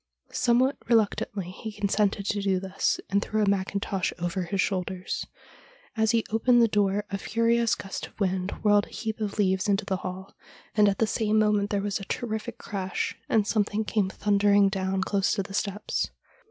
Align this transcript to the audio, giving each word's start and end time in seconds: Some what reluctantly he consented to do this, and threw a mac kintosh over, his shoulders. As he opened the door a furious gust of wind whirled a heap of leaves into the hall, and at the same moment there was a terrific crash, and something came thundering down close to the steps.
Some 0.31 0.57
what 0.57 0.77
reluctantly 0.89 1.51
he 1.51 1.71
consented 1.71 2.25
to 2.25 2.41
do 2.41 2.59
this, 2.59 2.99
and 3.11 3.21
threw 3.21 3.43
a 3.43 3.47
mac 3.47 3.67
kintosh 3.67 4.11
over, 4.17 4.45
his 4.45 4.59
shoulders. 4.59 5.27
As 5.95 6.09
he 6.09 6.25
opened 6.31 6.59
the 6.59 6.67
door 6.67 7.05
a 7.11 7.19
furious 7.19 7.75
gust 7.75 8.07
of 8.07 8.19
wind 8.19 8.49
whirled 8.63 8.85
a 8.87 8.89
heap 8.89 9.19
of 9.19 9.37
leaves 9.37 9.69
into 9.69 9.85
the 9.85 9.97
hall, 9.97 10.35
and 10.73 10.89
at 10.89 10.97
the 10.97 11.05
same 11.05 11.37
moment 11.37 11.69
there 11.69 11.83
was 11.83 11.99
a 11.99 12.05
terrific 12.05 12.57
crash, 12.57 13.15
and 13.29 13.45
something 13.45 13.85
came 13.85 14.09
thundering 14.09 14.69
down 14.69 15.03
close 15.03 15.33
to 15.33 15.43
the 15.43 15.53
steps. 15.53 16.09